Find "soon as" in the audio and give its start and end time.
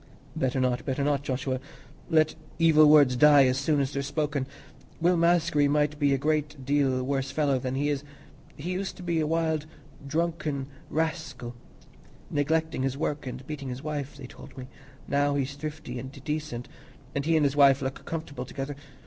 3.59-3.93